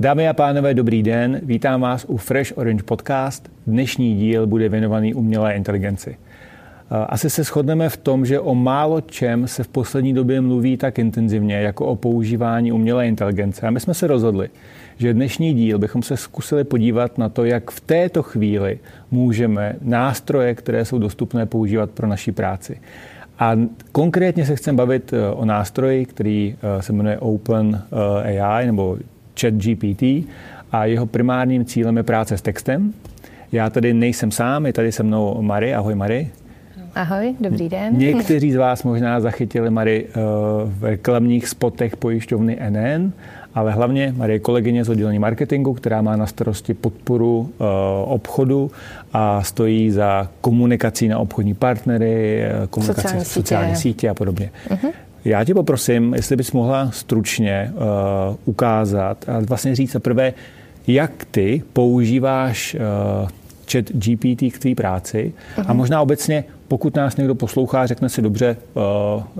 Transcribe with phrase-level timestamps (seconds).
[0.00, 1.40] Dámy a pánové, dobrý den.
[1.42, 3.50] Vítám vás u Fresh Orange Podcast.
[3.66, 6.16] Dnešní díl bude věnovaný umělé inteligenci.
[6.90, 10.98] Asi se shodneme v tom, že o málo čem se v poslední době mluví tak
[10.98, 13.66] intenzivně, jako o používání umělé inteligence.
[13.66, 14.48] A my jsme se rozhodli,
[14.96, 18.78] že dnešní díl bychom se zkusili podívat na to, jak v této chvíli
[19.10, 22.80] můžeme nástroje, které jsou dostupné, používat pro naší práci.
[23.38, 23.52] A
[23.92, 27.82] konkrétně se chcem bavit eh, o nástroji, který eh, se jmenuje Open
[28.24, 28.98] eh, AI nebo
[29.40, 30.02] ChatGPT
[30.72, 32.92] a jeho primárním cílem je práce s textem.
[33.52, 35.74] Já tady nejsem sám, je tady se mnou Mary.
[35.74, 36.28] Ahoj Mary.
[36.94, 37.98] Ahoj, dobrý den.
[37.98, 40.06] Někteří z vás možná zachytili Mary
[40.64, 43.12] v reklamních spotech pojišťovny NN,
[43.54, 47.50] ale hlavně Marie kolegyně z oddělení marketingu, která má na starosti podporu
[48.04, 48.70] obchodu
[49.12, 53.82] a stojí za komunikací na obchodní partnery, komunikaci sociální, sociální sítě.
[53.82, 54.50] sítě a podobně.
[54.68, 54.92] Uh-huh.
[55.26, 60.32] Já tě poprosím, jestli bys mohla stručně uh, ukázat a vlastně říct za prvé,
[60.86, 62.74] jak ty používáš
[63.22, 63.28] uh,
[63.72, 65.60] chat GPT k tvý práci uh-huh.
[65.60, 65.76] a mhm.
[65.76, 68.56] možná obecně, pokud nás někdo poslouchá, řekne si dobře,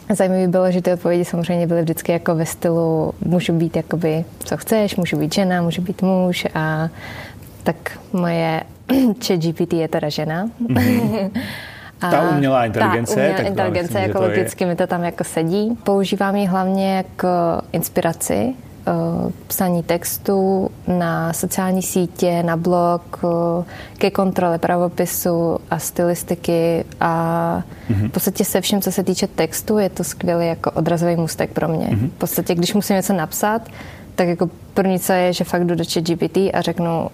[0.09, 4.57] Zajímavé bylo, že ty odpovědi samozřejmě byly vždycky jako ve stylu můžu být jakoby, co
[4.57, 6.89] chceš, můžu být žena, můžu být muž a
[7.63, 8.61] tak moje
[9.27, 10.49] chat GPT je teda žena.
[10.67, 11.31] Mm-hmm.
[12.01, 13.15] A ta umělá inteligence.
[13.15, 14.67] Ta umělá tak inteligence, myslím, jako logicky je...
[14.67, 15.77] mi to tam jako sedí.
[15.83, 17.27] Používám ji hlavně jako
[17.71, 18.53] inspiraci
[19.47, 23.63] psaní textu na sociální sítě, na blog, eh,
[23.97, 28.09] ke kontrole pravopisu a stylistiky a mm-hmm.
[28.09, 31.67] v podstatě se vším, co se týče textu, je to skvělý jako odrazový můstek pro
[31.67, 31.87] mě.
[31.87, 32.09] Mm-hmm.
[32.09, 33.61] V podstatě, když musím něco napsat,
[34.15, 37.09] tak jako první co je, že fakt jdu do GPT a řeknu,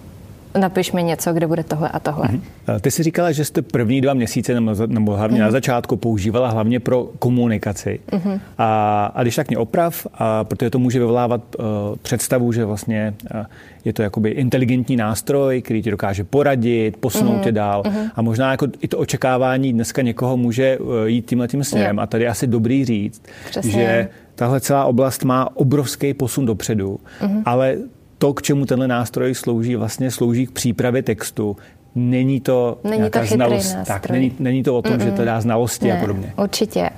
[0.60, 2.28] napiš mi něco, kde bude tohle a tohle.
[2.28, 2.80] Mm-hmm.
[2.80, 5.44] Ty jsi říkala, že jste první dva měsíce, nebo hlavně mm-hmm.
[5.44, 8.00] na začátku, používala hlavně pro komunikaci.
[8.10, 8.40] Mm-hmm.
[8.58, 11.64] A, a když tak mě oprav, a protože to může vyvolávat uh,
[12.02, 13.44] představu, že vlastně uh,
[13.84, 17.44] je to jakoby inteligentní nástroj, který ti dokáže poradit, posunout mm-hmm.
[17.44, 17.82] tě dál.
[17.82, 18.10] Mm-hmm.
[18.14, 21.96] A možná jako i to očekávání dneska někoho může jít tímhle tím směrem.
[21.96, 22.02] Yeah.
[22.02, 23.72] A tady asi dobrý říct, Přesně.
[23.72, 27.42] že tahle celá oblast má obrovský posun dopředu, mm-hmm.
[27.44, 27.76] ale
[28.22, 31.56] to, k čemu tenhle nástroj slouží, vlastně slouží k přípravě textu,
[31.94, 33.84] Není to není to znalost, nástroj.
[33.84, 35.04] tak, není, není to o tom, Mm-mm.
[35.04, 36.32] že to dá znalosti ne, a podobně.
[36.36, 36.80] Určitě.
[36.80, 36.92] Eh,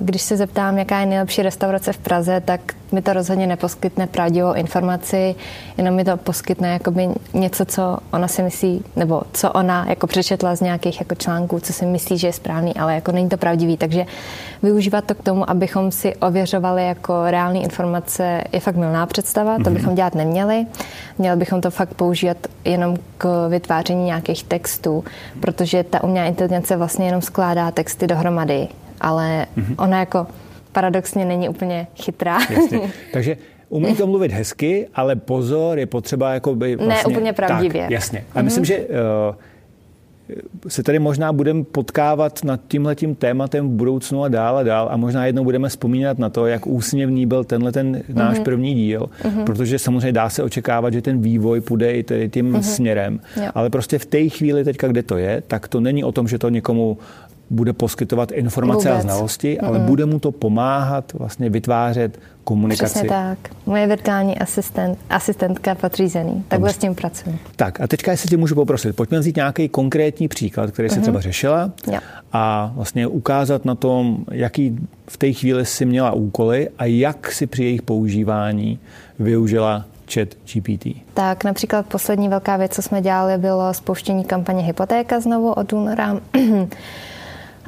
[0.00, 2.60] když se zeptám, jaká je nejlepší restaurace v Praze, tak
[2.92, 5.34] mi to rozhodně neposkytne pravdivou informaci,
[5.78, 10.54] jenom mi to poskytne jakoby něco, co ona si myslí, nebo co ona jako přečetla
[10.54, 13.76] z nějakých jako článků, co si myslí, že je správný, ale jako není to pravdivý.
[13.76, 14.06] Takže
[14.62, 19.62] využívat to k tomu, abychom si ověřovali jako reální informace, je fakt milná představa, to
[19.62, 19.72] mm-hmm.
[19.72, 20.66] bychom dělat neměli.
[21.18, 25.04] Měli bychom to fakt používat jenom k vytváření nějakých textů,
[25.40, 28.68] protože ta umělá inteligence vlastně jenom skládá texty dohromady,
[29.00, 29.74] ale mm-hmm.
[29.78, 30.26] ona jako
[30.72, 32.38] paradoxně není úplně chytrá.
[32.50, 32.80] Jasně.
[33.12, 33.36] Takže
[33.68, 36.94] umí to mluvit hezky, ale pozor, je potřeba jako by vlastně...
[36.94, 37.82] Ne úplně pravdivě.
[37.82, 38.24] Tak, jasně.
[38.34, 38.42] A mm-hmm.
[38.42, 38.84] myslím, že uh,
[40.68, 44.96] se tady možná budeme potkávat nad tímhletím tématem v budoucnu a dál a dál a
[44.96, 48.42] možná jednou budeme vzpomínat na to, jak úsměvný byl tenhle ten náš mm-hmm.
[48.42, 49.44] první díl, mm-hmm.
[49.44, 52.60] protože samozřejmě dá se očekávat, že ten vývoj půjde i tím mm-hmm.
[52.60, 53.50] směrem, jo.
[53.54, 56.38] ale prostě v té chvíli teďka, kde to je, tak to není o tom, že
[56.38, 56.98] to někomu
[57.52, 58.98] bude poskytovat informace Vůbec.
[58.98, 62.94] a znalosti, ale bude mu to pomáhat vlastně vytvářet komunikaci.
[62.94, 63.38] Přesně tak.
[63.66, 66.44] Moje virtuální asistent, asistentka podřízený.
[66.48, 67.38] Takhle s tím pracuji.
[67.56, 71.00] Tak a teďka, jestli tě můžu poprosit, pojďme vzít nějaký konkrétní příklad, který mm-hmm.
[71.00, 71.98] třeba řešila jo.
[72.32, 74.78] a vlastně ukázat na tom, jaký
[75.08, 78.78] v té chvíli si měla úkoly a jak si při jejich používání
[79.18, 79.84] využila
[80.14, 80.86] chat GPT.
[81.14, 86.20] Tak například poslední velká věc, co jsme dělali, bylo spouštění kampaně Hypotéka znovu od února.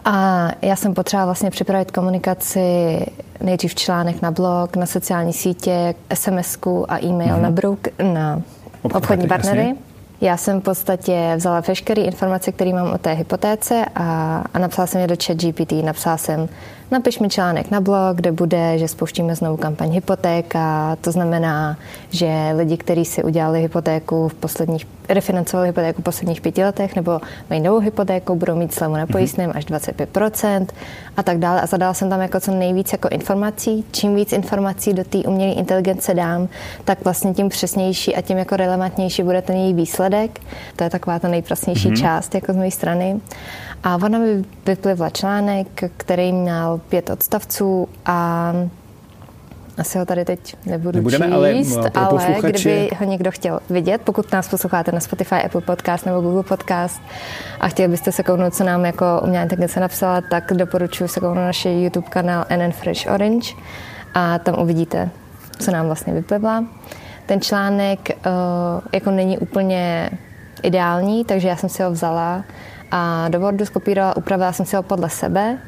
[0.05, 2.99] A já jsem potřebovala vlastně připravit komunikaci
[3.41, 6.59] nejdřív článek na blog, na sociální sítě, sms
[6.89, 7.41] a e-mail mm-hmm.
[7.41, 8.43] na, brouk, na
[8.83, 9.61] obchodní partnery.
[9.61, 9.77] Jasně.
[10.21, 14.87] Já jsem v podstatě vzala veškeré informace, které mám o té hypotéce a, a napsala
[14.87, 15.73] jsem je do chat GPT.
[15.73, 16.49] Napsala jsem
[16.91, 20.97] napiš mi článek na blog, kde bude, že spouštíme znovu kampaň hypotéka.
[21.01, 21.77] To znamená,
[22.11, 27.21] že lidi, kteří si udělali hypotéku v posledních, refinancovali hypotéku v posledních pěti letech nebo
[27.51, 30.67] mají novou hypotéku, budou mít slevu na pojistném až 25%
[31.17, 31.61] a tak dále.
[31.61, 33.85] A zadala jsem tam jako co nejvíc jako informací.
[33.93, 36.49] Čím víc informací do té umělé inteligence dám,
[36.85, 40.41] tak vlastně tím přesnější a tím jako relevantnější bude ten její výsledek.
[40.77, 42.01] To je taková ta nejprasnější mm-hmm.
[42.01, 43.21] část jako z mé strany.
[43.85, 45.67] A ona mi vyplivla článek,
[45.97, 48.53] který měl pět odstavců a
[49.79, 52.51] asi ho tady teď nebudu Nebudeme, číst, ale, ale posluchači...
[52.51, 57.03] kdyby ho někdo chtěl vidět, pokud nás posloucháte na Spotify, Apple Podcast nebo Google Podcast
[57.61, 61.37] a chtěli byste se kouknout, co nám jako umělá inteligence napsala, tak doporučuji se kouknout
[61.37, 63.55] na naše YouTube kanál NN Fresh Orange
[64.15, 65.11] a tam uvidíte,
[65.59, 66.65] co nám vlastně vyplivla.
[67.27, 68.33] Ten článek uh,
[68.93, 70.11] jako není úplně
[70.63, 72.45] ideální, takže já jsem si ho vzala
[72.95, 75.59] a do Wordu skopírovala, upravila jsem si ho podle sebe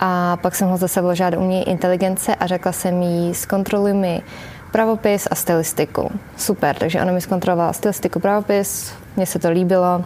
[0.00, 4.22] a pak jsem ho zase vložila do umělé inteligence a řekla jsem jí, zkontroluj mi
[4.72, 6.10] pravopis a stylistiku.
[6.36, 10.04] Super, takže ona mi zkontrolovala stylistiku, pravopis, mně se to líbilo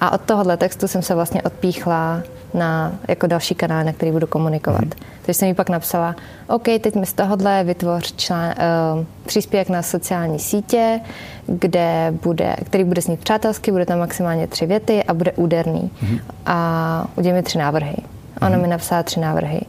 [0.00, 2.22] a od tohohle textu jsem se vlastně odpíchla
[2.56, 4.84] na jako další kanál, na který budu komunikovat.
[4.84, 4.90] Mm.
[5.22, 6.16] Takže jsem jí pak napsala,
[6.46, 8.54] OK, teď mi z tohohle vytvoř člán,
[8.96, 11.00] uh, příspěvek na sociální sítě,
[11.46, 15.90] kde bude, který bude znít přátelsky, bude tam maximálně tři věty a bude úderný.
[16.02, 16.18] Mm.
[16.46, 17.96] A udělej mi tři návrhy.
[18.42, 18.62] Ona mm.
[18.62, 19.60] mi napsala tři návrhy.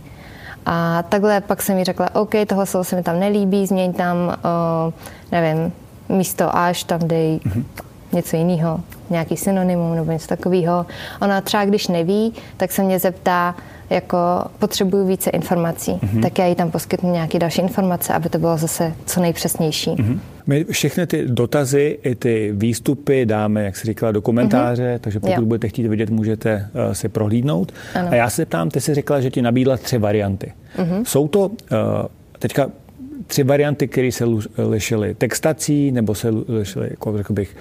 [0.66, 4.18] A takhle pak jsem mi řekla, OK, tohle slovo se mi tam nelíbí, změň tam,
[4.28, 4.94] uh,
[5.32, 5.72] nevím,
[6.10, 7.66] místo až tam dej mm
[8.12, 10.86] něco jiného, nějaký synonymum nebo něco takového.
[11.22, 13.56] Ona třeba, když neví, tak se mě zeptá,
[13.90, 14.18] jako
[14.60, 16.22] potřebuju více informací, mm-hmm.
[16.22, 19.92] tak já jí tam poskytnu nějaké další informace, aby to bylo zase co nejpřesnější.
[19.92, 20.20] Mm-hmm.
[20.48, 25.00] My všechny ty dotazy i ty výstupy dáme, jak jsi říkala, do komentáře, mm-hmm.
[25.00, 25.42] takže pokud jo.
[25.42, 27.72] budete chtít vidět, můžete uh, si prohlídnout.
[27.96, 28.08] Ano.
[28.12, 30.54] A já se ptám, ty jsi řekla, že ti nabídla tři varianty.
[30.78, 31.04] Mm-hmm.
[31.04, 31.50] Jsou to uh,
[32.40, 32.70] teďka
[33.28, 34.26] tři varianty, které se
[34.58, 37.56] lišily textací, nebo se lišily, jako řekl bych,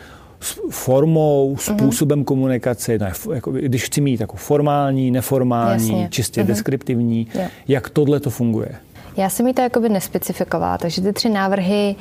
[0.70, 1.58] formou, mhm.
[1.58, 2.24] způsobem uh-huh.
[2.24, 6.08] komunikace, ne, jako, když chci mít jako formální, neformální, Jasně.
[6.10, 6.46] čistě uh-huh.
[6.46, 7.50] deskriptivní, yeah.
[7.68, 8.68] jak tohle to funguje?
[9.16, 11.96] Já jsem mi to jakoby nespecifikovala, takže ty tři návrhy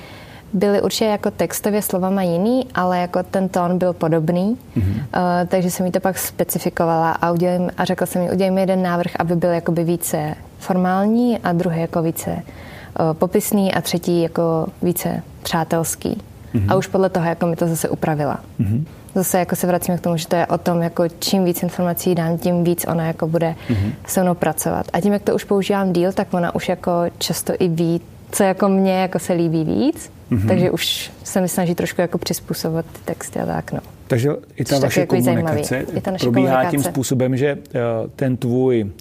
[0.54, 4.96] byly určitě jako textově slovama jiný, ale jako ten tón byl podobný, mm-hmm.
[4.96, 8.62] uh, takže jsem mi to pak specifikovala a, udělím, a řekla jsem mi, udělej mi
[8.62, 14.22] jeden návrh, aby byl jakoby více formální a druhý jako více uh, popisný a třetí
[14.22, 16.22] jako více přátelský.
[16.54, 16.66] Mm-hmm.
[16.72, 18.40] A už podle toho, jako mi to zase upravila.
[18.60, 18.84] Mm-hmm.
[19.16, 22.16] Zase jako se vracíme k tomu, že to je o tom, jako čím víc informací
[22.16, 23.92] dám, tím víc ona jako bude mm-hmm.
[24.08, 24.86] se mnou pracovat.
[24.94, 28.44] A tím, jak to už používám díl, tak ona už jako často i ví, co
[28.44, 30.48] jako mně jako se líbí víc, mm-hmm.
[30.48, 33.80] takže už se mi snaží trošku jako přizpůsobovat ty texty a tak, no.
[34.08, 36.72] Takže i ta vaše komunikace i ta probíhá komunikace.
[36.72, 37.80] tím způsobem, že eh,
[38.16, 38.92] ten tvůj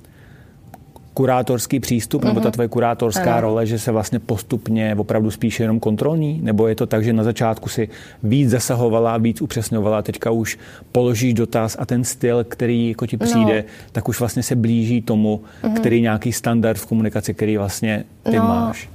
[1.14, 2.26] kurátorský přístup, mm-hmm.
[2.26, 2.52] nebo ta mhm.
[2.52, 3.40] tvoje kurátorská ano.
[3.40, 6.40] role, že se vlastně postupně opravdu spíše jenom kontrolní?
[6.42, 7.88] Nebo je to tak, že na začátku si
[8.23, 10.59] víc zasahovala, víc upřesňovala, teďka už
[10.92, 13.88] položíš dotaz a ten styl, který jako ti přijde, no.
[13.92, 15.75] tak už vlastně se blíží tomu, mm-hmm.
[15.75, 18.44] který nějaký standard v komunikaci, který vlastně ty no.
[18.44, 18.88] máš?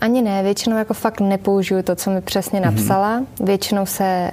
[0.00, 2.74] Ani ne, většinou jako fakt nepoužiju to, co mi přesně mhm.
[2.74, 3.20] napsala.
[3.20, 3.46] Mm-hmm.
[3.46, 4.30] Většinou se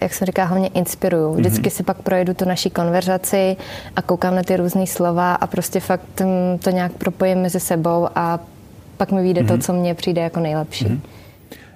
[0.00, 1.24] jak jsem říká, hlavně inspirují.
[1.24, 1.36] Mhm.
[1.36, 1.76] Vždycky mm-hmm.
[1.76, 3.56] si pak projedu tu naší konverzaci
[3.96, 6.22] a koukám na ty různé slova a prostě fakt
[6.60, 8.40] to nějak propojím mezi sebou a
[8.96, 9.46] pak mi vyjde mm-hmm.
[9.46, 9.62] to, mhm.
[9.62, 10.84] co mně přijde jako nejlepší.
[10.84, 11.00] Mm-hmm.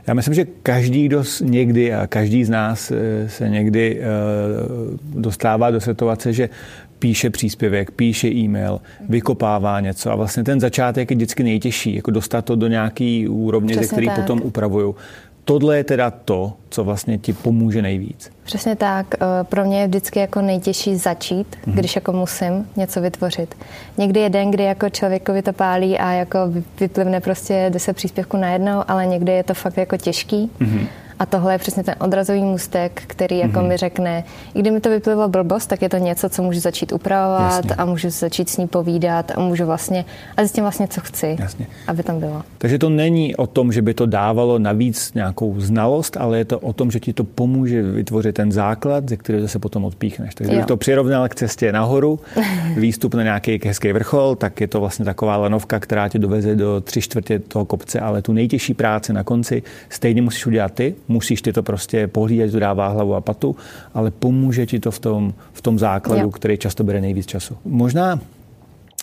[0.07, 4.04] Já myslím, že každý, kdo někdy a každý z nás eh, se někdy eh,
[5.14, 6.49] dostává do situace, že
[6.99, 12.45] píše příspěvek, píše e-mail, vykopává něco a vlastně ten začátek je vždycky nejtěžší, jako dostat
[12.45, 14.16] to do nějaký úrovně, Přesně ze který tak.
[14.16, 14.95] potom upravuju
[15.44, 18.30] tohle je teda to, co vlastně ti pomůže nejvíc.
[18.42, 19.06] Přesně tak.
[19.14, 21.72] Eh, pro mě je vždycky jako nejtěžší začít, mm-hmm.
[21.75, 23.54] když jako musím něco vytvořit.
[23.99, 26.38] Někdy je den, kdy jako člověkovi to pálí a jako
[26.80, 30.50] vyplivne prostě 10 příspěvků najednou, ale někdy je to fakt jako těžký.
[30.61, 30.87] Mm-hmm.
[31.19, 33.69] A tohle je přesně ten odrazový můstek, který jako mm-hmm.
[33.69, 36.92] mi řekne, i kdy mi to vyplivlo blbost, tak je to něco, co můžu začít
[36.92, 37.75] upravovat Jasně.
[37.75, 40.04] a můžu začít s ní povídat a můžu vlastně
[40.37, 41.66] a zjistím vlastně, co chci, Jasně.
[41.87, 42.42] aby tam bylo.
[42.59, 46.59] Takže to není o tom, že by to dávalo navíc nějakou znalost, ale je to
[46.59, 50.35] o tom, že ti to pomůže vytvořit ten základ, ze kterého se potom odpíchneš.
[50.35, 52.21] Takže když to přirovnal k cestě nahoru,
[52.76, 56.81] výstup na nějaký hezký vrchol, tak je to vlastně taková lanovka, která tě doveze do
[56.81, 61.42] tři čtvrtě toho kopce, ale tu nejtěžší práci na konci stejně musíš udělat ty, musíš
[61.42, 63.57] ty to prostě pohlídat, to dává hlavu a patu,
[63.95, 66.31] ale pomůže ti to v tom, v tom základu, jo.
[66.31, 67.57] který často bere nejvíc času.
[67.64, 68.21] Možná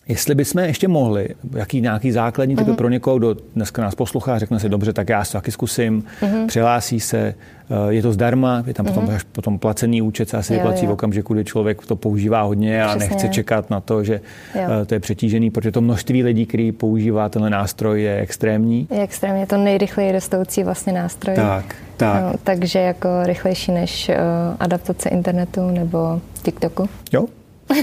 [0.09, 2.75] Jestli bychom ještě mohli, jaký nějaký základní typy uh-huh.
[2.75, 6.03] pro někoho, kdo dneska nás poslouchá, řekne si, dobře, tak já si to taky zkusím,
[6.21, 6.47] uh-huh.
[6.47, 10.87] přihlásí se, eh, je to zdarma, je tam potom, potom placený účet, se asi vyplací
[10.87, 13.09] v okamžiku, kdy člověk to používá hodně a Přesně.
[13.09, 14.21] nechce čekat na to, že
[14.55, 14.61] jo.
[14.81, 18.87] Eh, to je přetížený, protože to množství lidí, který používá tenhle nástroj, je extrémní.
[18.91, 21.35] Je extrémně, je to nejrychleji rostoucí vlastně nástroj.
[21.35, 22.23] Tak, tak.
[22.23, 24.15] No, takže jako rychlejší než uh,
[24.59, 26.89] adaptace internetu nebo TikToku.
[27.13, 27.25] Jo,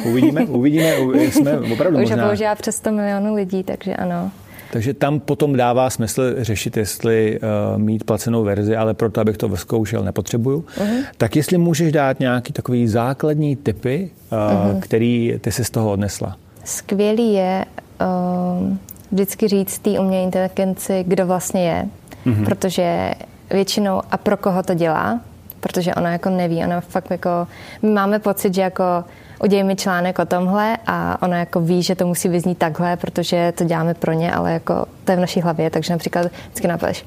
[0.04, 0.92] Uvidíme, uvidíme,
[1.30, 2.22] jsme opravdu Už možná...
[2.22, 4.30] ho používá přes 100 milionů lidí, takže ano.
[4.72, 9.48] Takže tam potom dává smysl řešit, jestli uh, mít placenou verzi, ale proto, abych to
[9.48, 10.60] vyzkoušel, nepotřebuju.
[10.60, 11.04] Uh-huh.
[11.16, 14.80] Tak jestli můžeš dát nějaký takový základní typy, uh, uh-huh.
[14.80, 16.36] který ty si z toho odnesla.
[16.64, 17.64] Skvělý je
[18.00, 18.76] uh,
[19.12, 21.88] vždycky říct té umělé inteligenci, kdo vlastně je.
[22.26, 22.44] Uh-huh.
[22.44, 23.10] Protože
[23.50, 25.20] většinou a pro koho to dělá,
[25.60, 27.46] protože ona jako neví, ona fakt jako,
[27.82, 29.04] my máme pocit, že jako
[29.40, 33.52] udělej mi článek o tomhle a ona jako ví, že to musí vyznít takhle, protože
[33.56, 37.04] to děláme pro ně, ale jako to je v naší hlavě, takže například vždycky napadeš,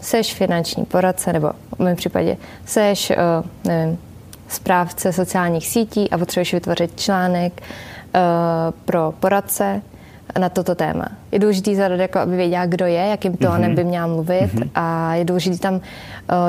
[0.00, 3.16] seš finanční poradce, nebo v mém případě seš, uh,
[3.64, 3.98] nevím,
[4.48, 8.20] správce sociálních sítí a potřebuješ vytvořit článek uh,
[8.84, 9.82] pro poradce
[10.38, 11.06] na toto téma.
[11.32, 13.74] Je důležité zadat, jako aby věděla, kdo je, jakým tónem mm-hmm.
[13.74, 14.70] by měla mluvit mm-hmm.
[14.74, 15.80] a je důležité tam uh,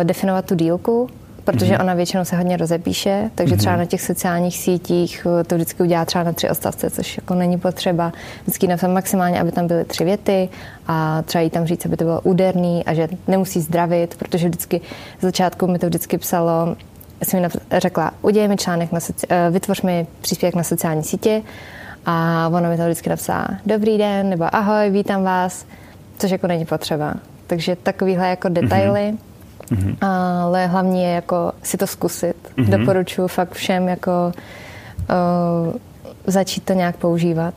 [0.04, 1.10] definovat tu dílku,
[1.52, 1.82] protože mm-hmm.
[1.82, 3.58] ona většinou se hodně rozepíše, takže mm-hmm.
[3.58, 7.36] třeba na těch sociálních sítích eh, to vždycky udělá třeba na tři odstavce, což jako
[7.36, 8.12] není potřeba.
[8.42, 10.50] Vždycky napsat maximálně, aby tam byly tři věty
[10.88, 14.82] a třeba jí tam říct, aby to bylo úderný a že nemusí zdravit, protože vždycky
[15.20, 16.76] z začátku mi to vždycky psalo,
[17.24, 21.42] jsem mi řekla, udělej mi článek, na soci, eh, vytvoř mi příspěvek na sociální sítě
[22.06, 25.66] a ona mi to vždycky napsala, dobrý den, nebo ahoj, vítám vás,
[26.18, 27.14] což jako není potřeba.
[27.48, 29.00] Takže takovýhle jako detaily.
[29.00, 29.37] Mm-hmm
[29.72, 29.98] Mm-hmm.
[30.02, 32.36] Ale hlavní je jako si to zkusit.
[32.58, 32.80] Mm-hmm.
[32.80, 34.32] Doporučuji fakt všem jako
[35.10, 35.76] uh,
[36.28, 37.54] začít to nějak používat.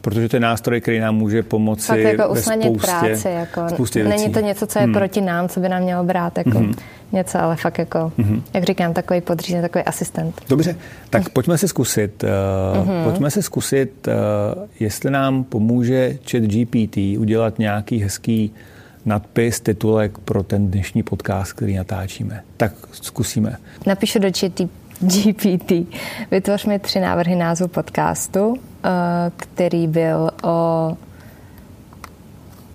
[0.00, 3.28] Protože to je nástroj, který nám může pomoci Fakt jako usnadnit spoustě, práci.
[3.28, 4.94] Jako, spoustě není to něco, co je hmm.
[4.94, 6.74] proti nám, co by nám mělo brát jako hmm.
[7.12, 8.42] něco, ale fakt jako, hmm.
[8.54, 10.42] jak říkám, takový podřízený, takový asistent.
[10.48, 10.76] Dobře,
[11.10, 12.24] tak pojďme se zkusit.
[12.24, 13.04] Uh, hmm.
[13.04, 14.14] Pojďme se zkusit, uh,
[14.80, 18.52] jestli nám pomůže chat GPT udělat nějaký hezký
[19.04, 22.42] nadpis, titulek pro ten dnešní podcast, který natáčíme.
[22.56, 23.56] Tak zkusíme.
[23.86, 24.60] Napíšu do chat
[25.00, 25.72] GPT.
[26.30, 28.88] Vytvoř mi tři návrhy názvu podcastu, eh,
[29.36, 30.96] který byl o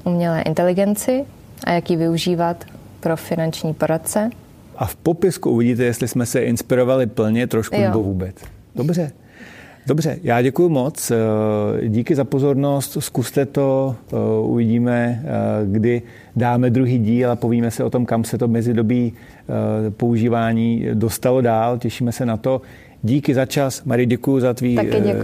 [0.04, 1.26] umělé inteligenci
[1.64, 2.66] a jak ji využívat
[3.00, 4.30] pro finanční poradce.
[4.76, 7.82] A v popisku uvidíte, jestli jsme se inspirovali plně trošku jo.
[7.82, 8.36] nebo vůbec.
[8.76, 9.12] Dobře.
[9.88, 11.12] Dobře, já děkuji moc.
[11.12, 12.98] Eh, díky za pozornost.
[13.00, 13.96] Zkuste to.
[14.14, 15.28] Eh, uvidíme, eh,
[15.66, 16.02] kdy
[16.36, 19.14] dáme druhý díl a povíme se o tom, kam se to mezidobí
[19.90, 21.78] používání dostalo dál.
[21.78, 22.62] Těšíme se na to.
[23.04, 23.84] Díky za čas.
[23.84, 24.78] Marie, děkuji za tvý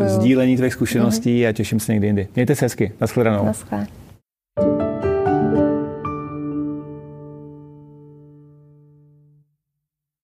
[0.05, 1.50] sdílení tvých zkušeností mm-hmm.
[1.50, 2.27] a těším se někdy jindy.
[2.36, 2.91] Mějte se hezky.
[3.01, 3.46] Naschledanou.
[3.46, 4.02] Naschledanou.